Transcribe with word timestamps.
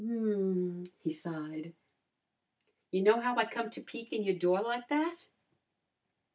"M 0.03 0.07
m," 0.09 0.83
he 1.03 1.11
sighed, 1.13 1.75
"you 2.89 3.03
know 3.03 3.19
how 3.19 3.35
I 3.35 3.45
come 3.45 3.69
to 3.69 3.81
peek 3.83 4.11
in 4.11 4.23
your 4.23 4.33
door 4.33 4.59
like 4.61 4.87
that?" 4.87 5.25